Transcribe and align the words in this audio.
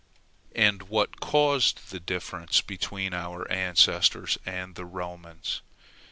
And 0.55 0.89
what 0.89 1.19
caused 1.19 1.91
the 1.91 1.99
difference 1.99 2.59
between 2.61 3.13
our 3.13 3.47
ancestors 3.51 4.35
and 4.47 4.73
the 4.73 4.83
Romans? 4.85 5.61